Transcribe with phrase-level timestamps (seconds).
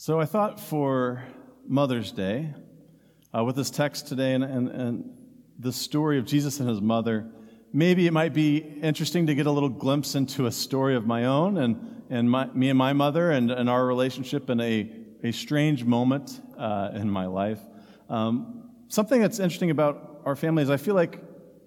[0.00, 1.24] So I thought for
[1.66, 2.54] Mother's Day,
[3.36, 5.10] uh, with this text today and, and, and
[5.58, 7.26] the story of Jesus and his mother,
[7.72, 11.24] maybe it might be interesting to get a little glimpse into a story of my
[11.24, 14.88] own and, and my, me and my mother and, and our relationship in a,
[15.24, 17.58] a strange moment uh, in my life.
[18.08, 21.20] Um, something that's interesting about our family is I feel like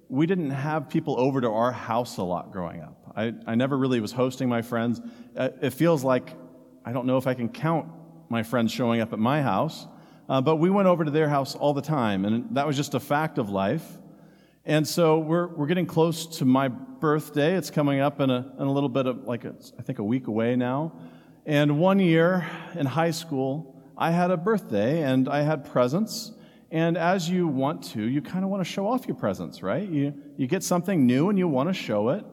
[0.07, 3.11] we didn't have people over to our house a lot growing up.
[3.13, 5.02] I, I never really was hosting my friends.
[5.36, 6.34] Uh, it feels like
[6.86, 7.91] I don't know if I can count
[8.32, 9.88] my friends showing up at my house.
[10.30, 12.94] Uh, but we went over to their house all the time, and that was just
[12.94, 13.85] a fact of life.
[14.66, 17.55] And so we're, we're getting close to my birthday.
[17.55, 20.03] It's coming up in a, in a little bit of, like, a, I think, a
[20.03, 20.94] week away now.
[21.45, 26.31] And one year in high school, I had a birthday and I had presents.
[26.70, 29.88] And as you want to, you kind of want to show off your presents, right?
[29.89, 32.23] You, you get something new and you want to show it.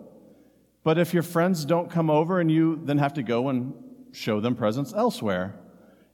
[0.84, 3.75] But if your friends don't come over and you then have to go and
[4.12, 5.59] show them presents elsewhere,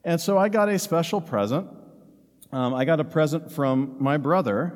[0.05, 1.69] and so I got a special present.
[2.53, 4.73] Um, I got a present from my brother,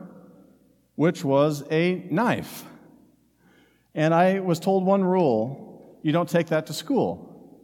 [0.94, 2.64] which was a knife.
[3.94, 7.60] And I was told one rule you don't take that to school.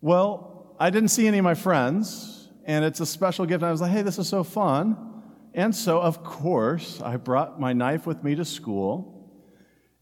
[0.00, 3.62] Well, I didn't see any of my friends, and it's a special gift.
[3.62, 5.22] And I was like, hey, this is so fun.
[5.54, 9.30] And so, of course, I brought my knife with me to school.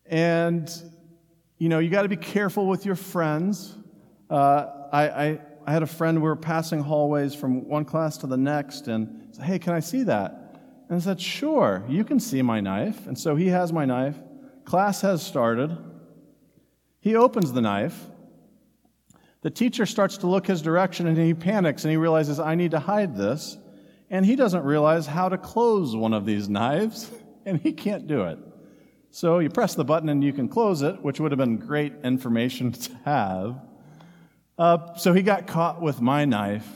[0.06, 0.70] And,
[1.58, 3.76] you know, you got to be careful with your friends.
[4.30, 8.26] Uh, I, I I had a friend, we were passing hallways from one class to
[8.26, 10.58] the next, and said, Hey, can I see that?
[10.88, 13.06] And I said, Sure, you can see my knife.
[13.06, 14.16] And so he has my knife.
[14.64, 15.76] Class has started.
[17.00, 17.98] He opens the knife.
[19.42, 22.70] The teacher starts to look his direction and he panics and he realizes, I need
[22.70, 23.58] to hide this.
[24.08, 27.10] And he doesn't realize how to close one of these knives,
[27.46, 28.38] and he can't do it.
[29.10, 31.92] So you press the button and you can close it, which would have been great
[32.04, 33.60] information to have.
[34.58, 36.68] Uh, so he got caught with my knife.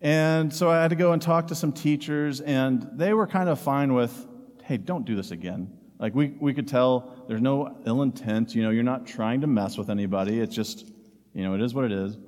[0.00, 3.48] And so I had to go and talk to some teachers, and they were kind
[3.48, 4.26] of fine with,
[4.62, 5.70] hey, don't do this again.
[5.98, 8.54] Like, we, we could tell there's no ill intent.
[8.54, 10.40] You know, you're not trying to mess with anybody.
[10.40, 10.90] It's just,
[11.32, 12.18] you know, it is what it is.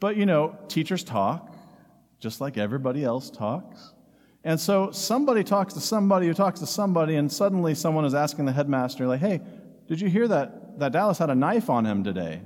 [0.00, 1.54] But, you know, teachers talk
[2.18, 3.92] just like everybody else talks.
[4.42, 8.46] And so somebody talks to somebody who talks to somebody, and suddenly someone is asking
[8.46, 9.40] the headmaster, like, hey,
[9.86, 12.40] did you hear that, that Dallas had a knife on him today?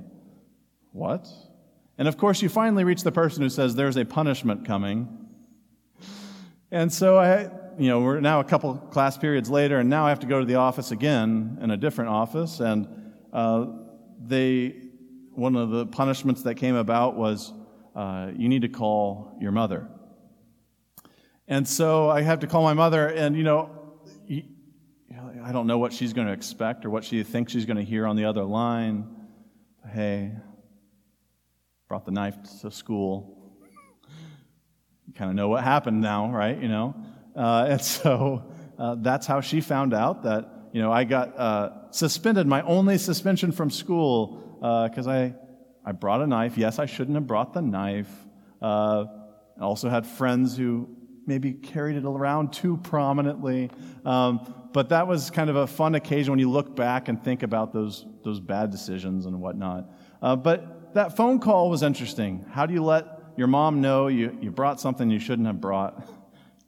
[0.95, 1.27] What?
[1.97, 5.27] And of course, you finally reach the person who says, There's a punishment coming.
[6.71, 10.09] And so I, you know, we're now a couple class periods later, and now I
[10.09, 12.61] have to go to the office again in a different office.
[12.61, 12.87] And
[13.33, 13.65] uh,
[14.25, 14.83] they,
[15.33, 17.51] one of the punishments that came about was
[17.93, 19.89] uh, you need to call your mother.
[21.45, 23.69] And so I have to call my mother, and you know,
[25.43, 27.83] I don't know what she's going to expect or what she thinks she's going to
[27.83, 29.13] hear on the other line.
[29.93, 30.31] Hey,
[31.95, 33.55] brought the knife to school.
[35.07, 36.61] You kind of know what happened now, right?
[36.61, 36.93] You know?
[37.33, 41.89] Uh, and so uh, that's how she found out that, you know, I got uh,
[41.91, 45.35] suspended, my only suspension from school, because uh, I,
[45.85, 46.57] I brought a knife.
[46.57, 48.11] Yes, I shouldn't have brought the knife.
[48.61, 49.05] Uh,
[49.57, 50.89] I also had friends who
[51.25, 53.71] maybe carried it around too prominently.
[54.03, 57.41] Um, but that was kind of a fun occasion when you look back and think
[57.41, 59.89] about those, those bad decisions and whatnot.
[60.21, 62.45] Uh, but that phone call was interesting.
[62.51, 66.07] How do you let your mom know you, you brought something you shouldn't have brought?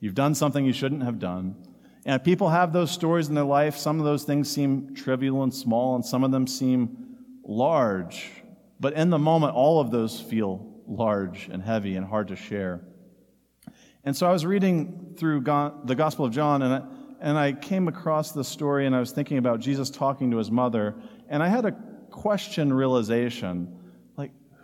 [0.00, 1.56] You've done something you shouldn't have done.
[2.04, 3.78] And people have those stories in their life.
[3.78, 8.30] Some of those things seem trivial and small, and some of them seem large.
[8.78, 12.82] But in the moment, all of those feel large and heavy and hard to share.
[14.04, 16.82] And so I was reading through the Gospel of John, and I,
[17.20, 20.50] and I came across this story, and I was thinking about Jesus talking to his
[20.50, 20.96] mother,
[21.30, 21.72] and I had a
[22.10, 23.77] question realization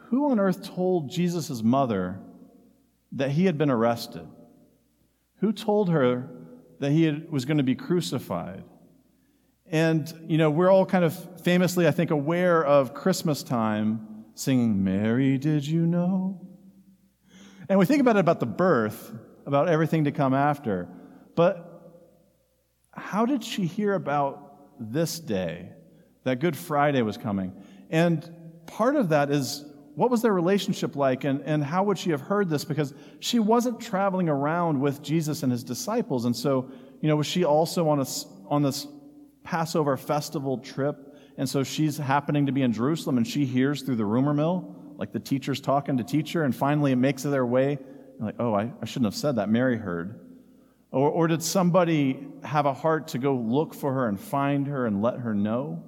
[0.05, 2.21] who on earth told Jesus' mother
[3.13, 4.27] that he had been arrested?
[5.37, 6.29] Who told her
[6.81, 8.65] that he had, was going to be crucified?
[9.67, 14.85] And, you know, we're all kind of famously, I think, aware of Christmas time singing,
[14.85, 16.41] Mary, did you know?
[17.69, 19.13] And we think about it about the birth,
[19.47, 20.89] about everything to come after.
[21.35, 21.71] But
[22.93, 24.41] how did she hear about
[24.79, 25.71] this day,
[26.25, 27.53] that Good Friday was coming?
[27.91, 28.29] And
[28.67, 29.65] part of that is
[29.95, 32.65] what was their relationship like and, and how would she have heard this?
[32.65, 36.71] Because she wasn't traveling around with jesus and his disciples and so
[37.01, 38.07] you know was she also on, a,
[38.49, 38.87] on this
[39.43, 43.97] passover festival trip and so she's happening to be in jerusalem and she hears through
[43.97, 47.79] the rumor mill like the teacher's talking to teacher and finally it makes their way
[48.19, 49.49] like oh I, I shouldn't have said that.
[49.49, 50.21] Mary heard.
[50.91, 54.87] Or, or did somebody have a heart to go look for her and find her
[54.87, 55.83] and let her know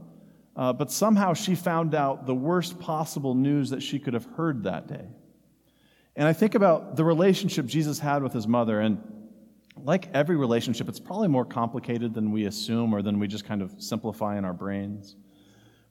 [0.56, 4.64] uh, but somehow she found out the worst possible news that she could have heard
[4.64, 5.06] that day.
[6.17, 8.99] And I think about the relationship Jesus had with his mother, and
[9.76, 13.61] like every relationship, it's probably more complicated than we assume or than we just kind
[13.61, 15.14] of simplify in our brains.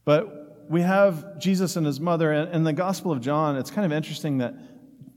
[0.03, 2.31] But we have Jesus and his mother.
[2.31, 4.55] And in the Gospel of John, it's kind of interesting that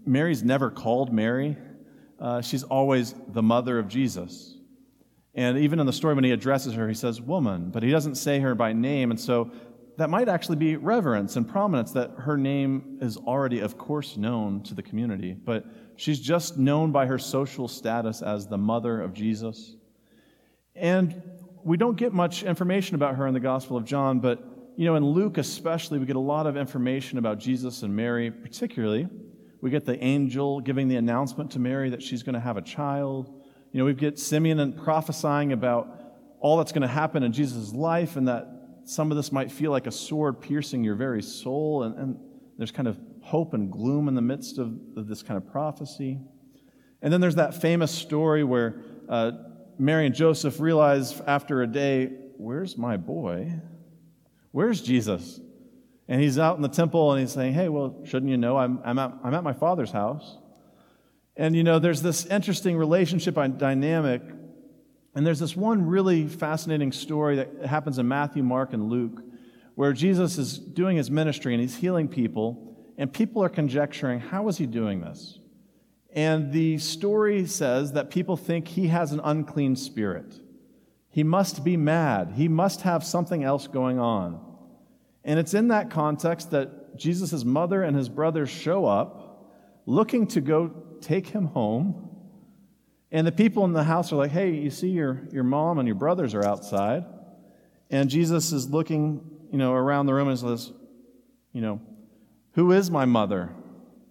[0.04, 1.56] Mary's never called Mary,
[2.20, 4.57] uh, she's always the mother of Jesus.
[5.34, 8.16] And even in the story, when he addresses her, he says, woman, but he doesn't
[8.16, 9.10] say her by name.
[9.10, 9.52] And so
[9.96, 14.62] that might actually be reverence and prominence that her name is already, of course, known
[14.62, 15.32] to the community.
[15.32, 15.66] But
[15.96, 19.76] she's just known by her social status as the mother of Jesus.
[20.74, 21.20] And
[21.64, 24.42] we don't get much information about her in the Gospel of John, but
[24.76, 28.30] you know, in Luke especially, we get a lot of information about Jesus and Mary,
[28.30, 29.08] particularly.
[29.60, 32.62] We get the angel giving the announcement to Mary that she's going to have a
[32.62, 33.37] child.
[33.72, 35.88] You know, we get Simeon and prophesying about
[36.40, 38.48] all that's going to happen in Jesus' life and that
[38.84, 41.82] some of this might feel like a sword piercing your very soul.
[41.82, 42.18] And, and
[42.56, 46.18] there's kind of hope and gloom in the midst of, of, this kind of prophecy.
[47.02, 49.32] And then there's that famous story where uh,
[49.78, 53.52] Mary and Joseph realize after a day, Where's my boy?
[54.52, 55.40] Where's Jesus?
[56.06, 58.80] And he's out in the temple and he's saying, Hey, well, shouldn't you know I'm,
[58.84, 60.38] I'm, at, I'm at my father's house?
[61.38, 64.22] And you know, there's this interesting relationship dynamic.
[65.14, 69.22] And there's this one really fascinating story that happens in Matthew, Mark, and Luke,
[69.76, 74.48] where Jesus is doing his ministry and he's healing people, and people are conjecturing, how
[74.48, 75.38] is he doing this?
[76.12, 80.34] And the story says that people think he has an unclean spirit.
[81.10, 82.32] He must be mad.
[82.34, 84.44] He must have something else going on.
[85.24, 89.54] And it's in that context that Jesus' mother and his brothers show up
[89.86, 90.70] looking to go
[91.00, 92.08] take him home.
[93.10, 95.88] And the people in the house are like, hey, you see, your, your mom and
[95.88, 97.04] your brothers are outside.
[97.90, 100.72] And Jesus is looking, you know, around the room and says,
[101.52, 101.80] you know,
[102.52, 103.50] who is my mother?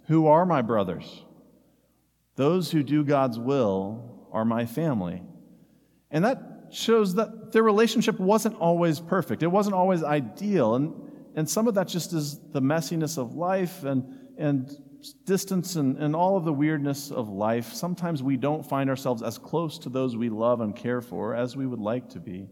[0.07, 1.23] Who are my brothers?
[2.35, 5.21] Those who do God's will are my family.
[6.09, 9.43] And that shows that their relationship wasn't always perfect.
[9.43, 10.75] It wasn't always ideal.
[10.75, 10.93] And,
[11.35, 14.05] and some of that just is the messiness of life and,
[14.37, 14.71] and
[15.25, 19.37] distance and, and all of the weirdness of life, sometimes we don't find ourselves as
[19.37, 22.49] close to those we love and care for as we would like to be.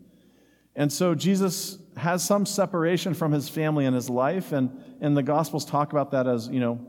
[0.76, 5.24] And so Jesus has some separation from his family in his life, and, and the
[5.24, 6.86] Gospels talk about that as, you know,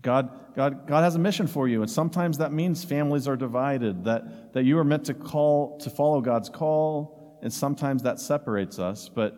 [0.00, 4.04] God, God, God has a mission for you, and sometimes that means families are divided,
[4.04, 8.78] that, that you are meant to call to follow God's call, and sometimes that separates
[8.78, 9.36] us, but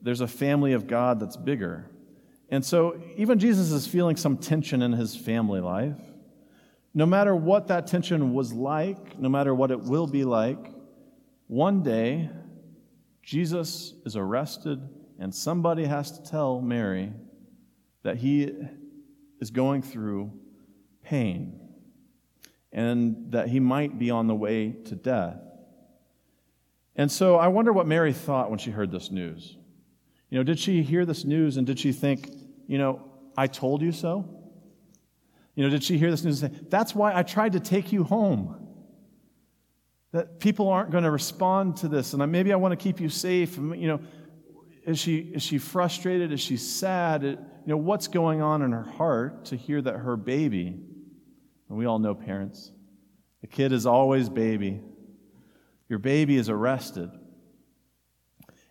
[0.00, 1.90] there's a family of God that's bigger.
[2.48, 5.98] And so, even Jesus is feeling some tension in his family life.
[6.94, 10.72] No matter what that tension was like, no matter what it will be like,
[11.48, 12.30] one day,
[13.22, 14.80] Jesus is arrested,
[15.18, 17.12] and somebody has to tell Mary
[18.02, 18.52] that he
[19.40, 20.32] is going through
[21.02, 21.60] pain
[22.72, 25.40] and that he might be on the way to death.
[26.94, 29.56] And so I wonder what Mary thought when she heard this news.
[30.36, 32.30] You know, did she hear this news and did she think,
[32.66, 33.00] you know,
[33.38, 34.28] I told you so?
[35.54, 37.90] You know, did she hear this news and say, that's why I tried to take
[37.90, 38.54] you home?
[40.12, 43.08] That people aren't going to respond to this, and maybe I want to keep you
[43.08, 43.56] safe.
[43.56, 44.00] You know,
[44.84, 46.32] is she, is she frustrated?
[46.32, 47.22] Is she sad?
[47.22, 50.78] You know, what's going on in her heart to hear that her baby,
[51.70, 52.72] and we all know parents,
[53.40, 54.82] the kid is always baby.
[55.88, 57.08] Your baby is arrested.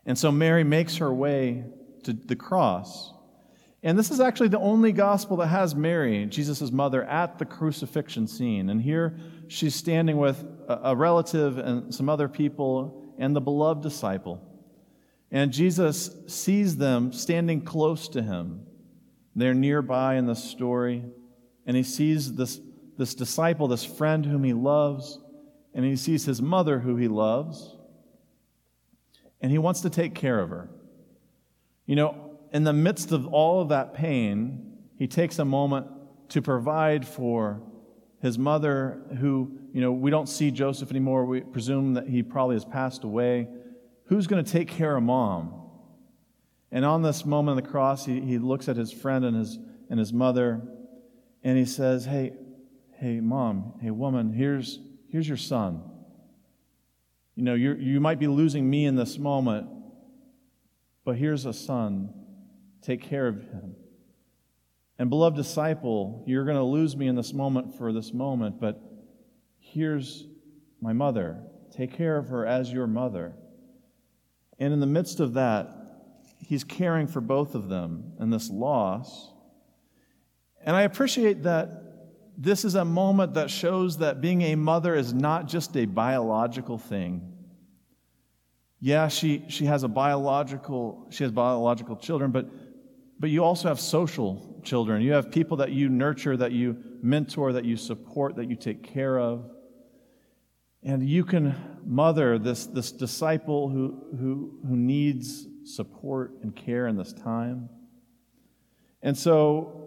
[0.05, 1.65] And so Mary makes her way
[2.03, 3.11] to the cross.
[3.81, 8.27] And this is actually the only gospel that has Mary, Jesus' mother, at the crucifixion
[8.27, 8.69] scene.
[8.69, 14.41] And here she's standing with a relative and some other people and the beloved disciple.
[15.31, 18.65] And Jesus sees them standing close to him.
[19.35, 21.03] They're nearby in the story.
[21.65, 22.59] And he sees this,
[22.97, 25.19] this disciple, this friend whom he loves,
[25.73, 27.74] and he sees his mother who he loves
[29.41, 30.69] and he wants to take care of her.
[31.85, 35.87] You know, in the midst of all of that pain, he takes a moment
[36.29, 37.61] to provide for
[38.21, 41.25] his mother, who, you know, we don't see Joseph anymore.
[41.25, 43.47] We presume that he probably has passed away.
[44.05, 45.61] Who's going to take care of mom?
[46.71, 49.59] And on this moment of the cross, he, he looks at his friend and his,
[49.89, 50.61] and his mother,
[51.43, 52.33] and he says, Hey,
[52.97, 55.83] hey, mom, hey, woman, here's, here's your son.
[57.35, 59.67] You know, you you might be losing me in this moment,
[61.03, 62.13] but here's a son.
[62.81, 63.75] Take care of him.
[64.97, 68.81] And, beloved disciple, you're going to lose me in this moment for this moment, but
[69.59, 70.25] here's
[70.79, 71.41] my mother.
[71.75, 73.33] Take care of her as your mother.
[74.57, 75.75] And in the midst of that,
[76.39, 79.31] he's caring for both of them in this loss.
[80.63, 81.84] And I appreciate that
[82.37, 86.77] this is a moment that shows that being a mother is not just a biological
[86.77, 87.31] thing.
[88.79, 92.47] Yeah, she, she has a biological, she has biological children, but,
[93.19, 95.01] but you also have social children.
[95.01, 98.83] You have people that you nurture, that you mentor, that you support, that you take
[98.83, 99.49] care of.
[100.83, 106.95] And you can mother this, this disciple who, who, who needs support and care in
[106.95, 107.69] this time.
[109.01, 109.84] And so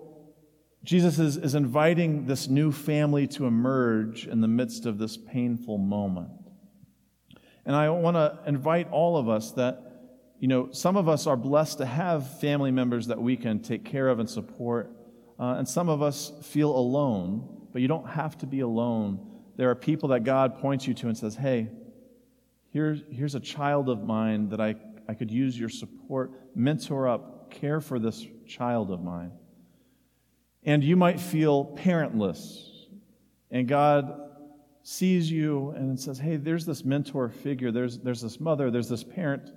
[0.88, 5.76] Jesus is, is inviting this new family to emerge in the midst of this painful
[5.76, 6.30] moment.
[7.66, 9.82] And I want to invite all of us that,
[10.40, 13.84] you know, some of us are blessed to have family members that we can take
[13.84, 14.90] care of and support.
[15.38, 19.28] Uh, and some of us feel alone, but you don't have to be alone
[19.58, 21.68] there are people that God points you to and says, hey,
[22.70, 24.76] here's, here's a child of mine that I,
[25.08, 29.32] I could use your support, mentor up, care for this child of mine.
[30.64, 32.68] And you might feel parentless.
[33.50, 34.28] And God
[34.82, 39.04] sees you and says, hey, there's this mentor figure, there's, there's this mother, there's this
[39.04, 39.50] parent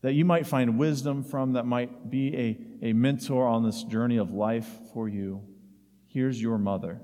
[0.00, 2.36] that you might find wisdom from, that might be
[2.82, 5.42] a, a mentor on this journey of life for you.
[6.06, 7.00] Here's your mother.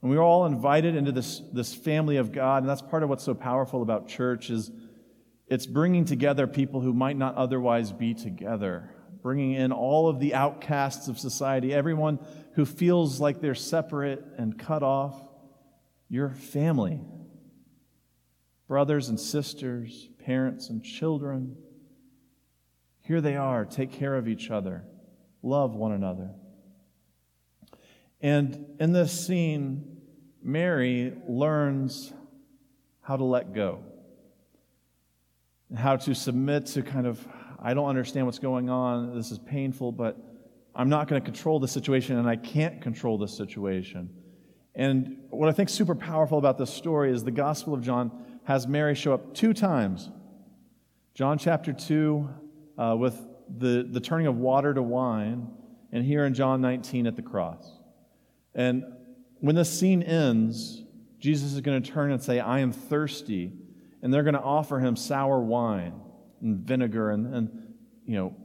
[0.00, 3.08] And we are all invited into this, this family of God, and that's part of
[3.08, 4.70] what's so powerful about church is
[5.48, 8.90] it's bringing together people who might not otherwise be together,
[9.22, 12.18] bringing in all of the outcasts of society, everyone
[12.54, 15.20] who feels like they're separate and cut off.
[16.08, 17.00] Your family,
[18.66, 21.56] brothers and sisters, parents and children.
[23.02, 23.64] Here they are.
[23.64, 24.84] Take care of each other.
[25.42, 26.30] Love one another.
[28.20, 29.98] And in this scene,
[30.42, 32.12] Mary learns
[33.02, 33.82] how to let go,
[35.76, 37.26] how to submit to kind of,
[37.58, 40.16] I don't understand what's going on, this is painful, but
[40.74, 44.10] I'm not going to control the situation, and I can't control the situation.
[44.74, 48.12] And what I think super powerful about this story is the Gospel of John
[48.44, 50.08] has Mary show up two times.
[51.14, 52.28] John chapter 2
[52.78, 53.20] uh, with
[53.58, 55.48] the, the turning of water to wine,
[55.90, 57.72] and here in John 19 at the cross.
[58.54, 58.84] And
[59.40, 60.84] when this scene ends,
[61.18, 63.52] Jesus is going to turn and say, I am thirsty.
[64.00, 66.00] And they're going to offer him sour wine
[66.40, 67.74] and vinegar and, and
[68.06, 68.36] you know,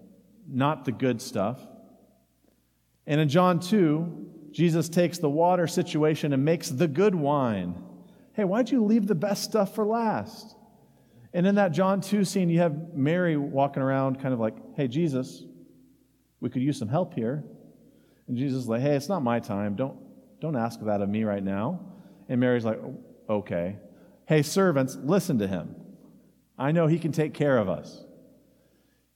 [0.48, 1.60] not the good stuff.
[3.06, 7.82] And in John 2, Jesus takes the water situation and makes the good wine.
[8.34, 10.56] Hey, why'd you leave the best stuff for last?
[11.34, 14.88] And in that John 2 scene, you have Mary walking around, kind of like, hey,
[14.88, 15.44] Jesus,
[16.40, 17.44] we could use some help here.
[18.28, 19.76] And Jesus is like, hey, it's not my time.
[19.76, 19.98] Don't,
[20.40, 21.80] don't ask that of me right now.
[22.30, 22.80] And Mary's like,
[23.30, 23.78] okay.
[24.28, 25.76] Hey, servants, listen to him.
[26.58, 28.04] I know he can take care of us.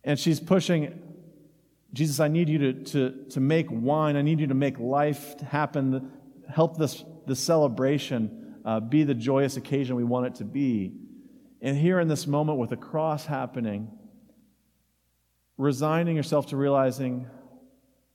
[0.04, 1.02] And she's pushing,
[1.94, 4.16] Jesus, I need you to, to, to make wine.
[4.16, 6.12] I need you to make life happen.
[6.50, 10.94] Help this, this celebration uh, be the joyous occasion we want it to be.
[11.62, 13.90] And here in this moment with the cross happening,
[15.58, 17.28] resigning yourself to realizing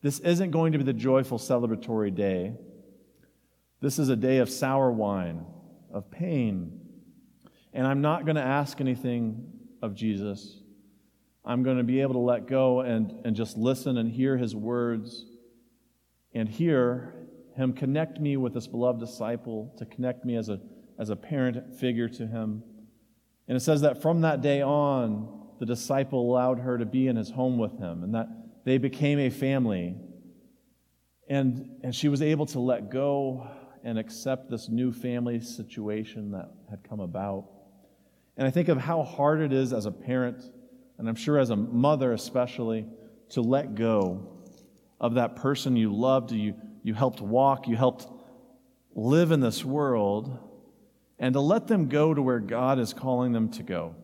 [0.02, 2.54] this isn't going to be the joyful celebratory day.
[3.80, 5.44] This is a day of sour wine,
[5.92, 6.80] of pain.
[7.72, 9.50] And I'm not going to ask anything
[9.80, 10.60] of Jesus.
[11.44, 14.54] I'm going to be able to let go and, and just listen and hear his
[14.54, 15.24] words
[16.34, 17.14] and hear
[17.56, 20.60] him connect me with this beloved disciple, to connect me as a,
[20.98, 22.62] as a parent figure to him.
[23.48, 27.16] And it says that from that day on, the disciple allowed her to be in
[27.16, 28.28] his home with him, and that
[28.64, 29.96] they became a family.
[31.28, 33.48] And, and she was able to let go
[33.84, 37.48] and accept this new family situation that had come about.
[38.36, 40.42] And I think of how hard it is as a parent,
[40.98, 42.86] and I'm sure as a mother especially,
[43.30, 44.28] to let go
[45.00, 48.06] of that person you loved, you, you helped walk, you helped
[48.94, 50.38] live in this world,
[51.18, 53.94] and to let them go to where God is calling them to go.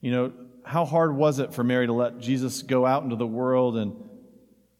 [0.00, 0.32] You know,
[0.64, 3.94] how hard was it for Mary to let Jesus go out into the world and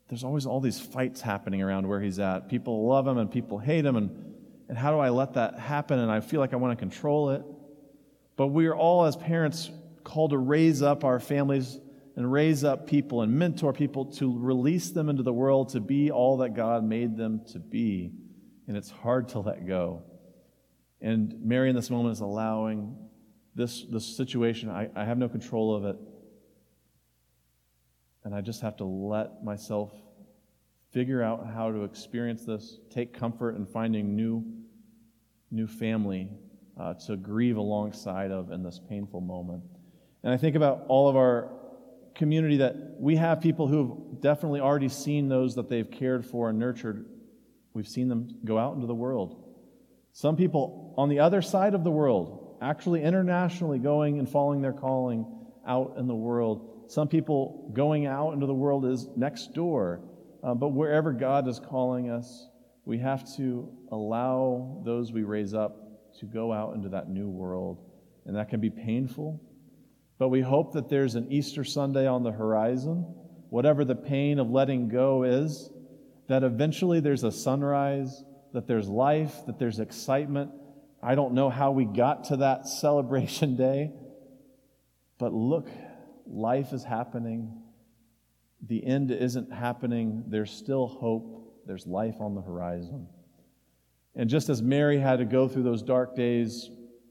[0.09, 2.49] there's always all these fights happening around where he's at.
[2.49, 3.97] People love him and people hate him.
[3.97, 4.35] And,
[4.69, 5.99] and how do I let that happen?
[5.99, 7.43] And I feel like I want to control it.
[8.37, 9.71] But we are all, as parents,
[10.03, 11.79] called to raise up our families
[12.17, 16.11] and raise up people and mentor people to release them into the world to be
[16.11, 18.13] all that God made them to be.
[18.69, 20.03] And it's hard to let go.
[21.01, 22.97] And Mary, in this moment, is allowing
[23.55, 24.71] this, this situation.
[24.71, 25.97] I, I have no control of it.
[28.25, 29.93] And I just have to let myself
[30.93, 34.45] figure out how to experience this, take comfort in finding new,
[35.51, 36.31] new family
[36.79, 39.63] uh, to grieve alongside of in this painful moment.
[40.23, 41.51] And I think about all of our
[42.15, 46.59] community that we have people who've definitely already seen those that they've cared for and
[46.59, 47.07] nurtured
[47.75, 49.43] We've seen them go out into the world.
[50.13, 54.73] Some people on the other side of the world, actually internationally going and following their
[54.73, 55.27] calling
[55.67, 56.85] out in the world.
[56.87, 60.01] Some people going out into the world is next door.
[60.43, 62.49] Uh, but wherever God is calling us,
[62.85, 65.84] we have to allow those we raise up
[66.21, 67.79] to go out into that new world.
[68.27, 69.41] And that can be painful.
[70.19, 73.05] But we hope that there's an Easter Sunday on the horizon,
[73.51, 75.71] whatever the pain of letting go is,
[76.29, 80.51] that eventually there's a sunrise that there's life, that there's excitement.
[81.03, 83.93] I don't know how we got to that celebration day,
[85.19, 85.69] but look,
[86.27, 87.61] life is happening.
[88.67, 90.25] The end isn't happening.
[90.29, 91.65] There's still hope.
[91.67, 93.09] There's life on the horizon.
[94.17, 96.71] And just as Mary had to go through those dark days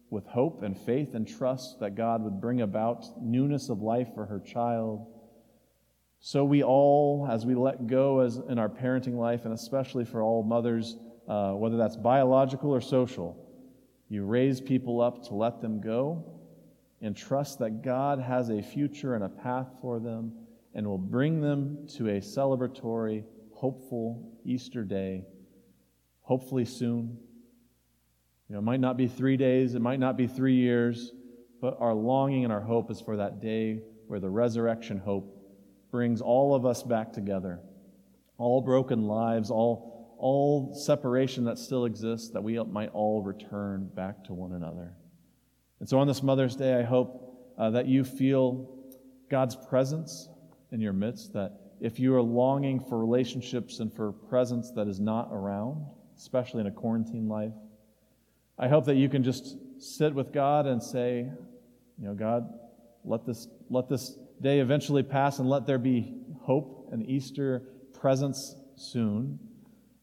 [0.09, 4.25] with hope and faith and trust that God would bring about newness of life for
[4.25, 5.07] her child,
[6.25, 10.21] so we all, as we let go as in our parenting life, and especially for
[10.21, 10.95] all mothers,
[11.27, 13.37] uh, whether that's biological or social.
[14.07, 16.23] You raise people up to let them go
[17.01, 20.31] and trust that God has a future and a path for them
[20.73, 25.25] and will bring them to a celebratory, hopeful Easter day,
[26.23, 27.17] hopefully soon.
[28.49, 31.11] You know, it might not be three days, it might not be three years,
[31.61, 35.39] but our longing and our hope is for that day where the resurrection hope
[35.91, 37.61] brings all of us back together.
[38.37, 44.23] All broken lives, all all separation that still exists, that we might all return back
[44.23, 44.93] to one another.
[45.81, 48.69] And so on this Mother's Day, I hope uh, that you feel
[49.29, 50.29] God's presence
[50.71, 55.01] in your midst, that if you are longing for relationships and for presence that is
[55.01, 55.85] not around,
[56.17, 57.53] especially in a quarantine life,
[58.57, 61.27] I hope that you can just sit with God and say,
[61.97, 62.47] you know, God,
[63.03, 67.63] let this, let this day eventually pass and let there be hope and Easter
[67.99, 69.39] presence soon.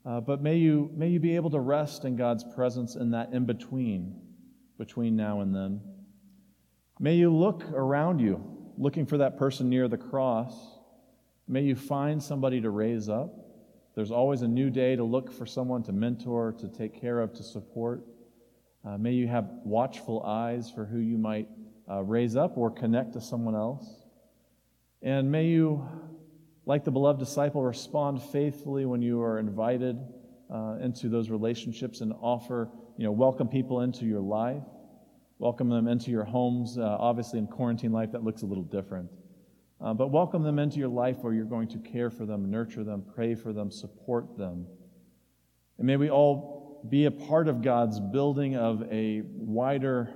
[0.05, 3.33] Uh, but may you, may you be able to rest in God's presence in that
[3.33, 4.19] in between,
[4.79, 5.81] between now and then.
[6.99, 8.43] May you look around you,
[8.77, 10.55] looking for that person near the cross.
[11.47, 13.50] May you find somebody to raise up.
[13.95, 17.33] There's always a new day to look for someone to mentor, to take care of,
[17.35, 18.07] to support.
[18.85, 21.49] Uh, may you have watchful eyes for who you might
[21.91, 24.05] uh, raise up or connect to someone else.
[25.03, 25.87] And may you
[26.67, 29.99] like the beloved disciple, respond faithfully when you are invited
[30.53, 34.63] uh, into those relationships and offer, you know, welcome people into your life,
[35.39, 36.79] welcome them into your homes.
[36.79, 39.11] Uh, obviously, in quarantine life, that looks a little different.
[39.83, 42.85] Uh, but welcome them into your life where you're going to care for them, nurture
[42.85, 44.67] them, pray for them, support them.
[45.79, 50.13] And may we all be a part of God's building of a wider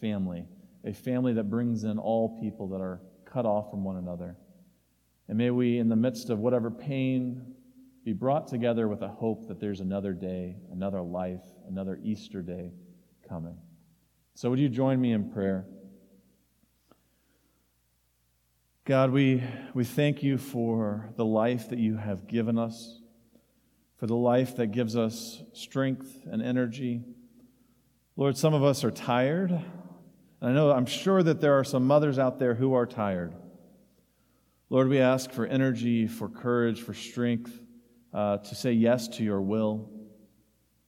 [0.00, 0.44] family,
[0.84, 4.36] a family that brings in all people that are cut off from one another.
[5.28, 7.54] And may we, in the midst of whatever pain,
[8.04, 12.72] be brought together with a hope that there's another day, another life, another Easter day
[13.28, 13.56] coming.
[14.34, 15.66] So, would you join me in prayer?
[18.86, 19.42] God, we,
[19.74, 23.00] we thank you for the life that you have given us,
[23.96, 27.02] for the life that gives us strength and energy.
[28.14, 29.60] Lord, some of us are tired.
[30.40, 33.34] I know, I'm sure that there are some mothers out there who are tired.
[34.70, 37.58] Lord, we ask for energy, for courage, for strength
[38.14, 39.90] uh, to say yes to your will,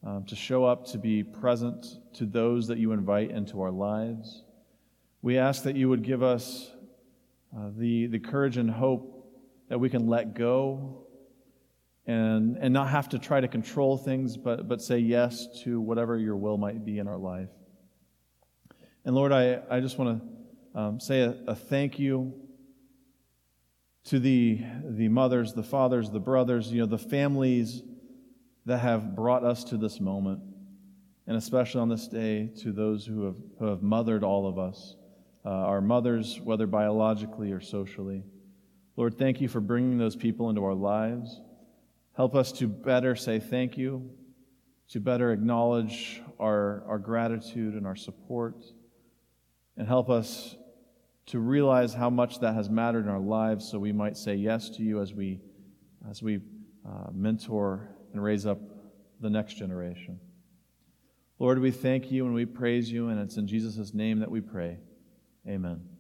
[0.07, 1.85] um, to show up, to be present
[2.15, 4.45] to those that you invite into our lives.
[5.21, 6.71] We ask that you would give us
[7.57, 9.15] uh, the, the courage and hope
[9.69, 11.07] that we can let go
[12.07, 16.17] and, and not have to try to control things, but, but say yes to whatever
[16.17, 17.51] your will might be in our life.
[19.05, 20.21] And Lord, I, I just want
[20.75, 22.35] to um, say a, a thank you
[24.05, 27.83] to the, the mothers, the fathers, the brothers, you know, the families
[28.65, 30.41] that have brought us to this moment.
[31.27, 34.97] And especially on this day, to those who have, who have mothered all of us,
[35.45, 38.23] uh, our mothers, whether biologically or socially.
[38.97, 41.41] Lord, thank you for bringing those people into our lives.
[42.15, 44.11] Help us to better say thank you,
[44.89, 48.65] to better acknowledge our, our gratitude and our support,
[49.77, 50.57] and help us
[51.27, 54.71] to realize how much that has mattered in our lives so we might say yes
[54.71, 55.39] to you as we,
[56.11, 56.41] as we
[56.89, 58.59] uh, mentor and raise up
[59.21, 60.19] the next generation.
[61.39, 64.41] Lord, we thank you and we praise you, and it's in Jesus' name that we
[64.41, 64.79] pray.
[65.49, 65.98] Amen.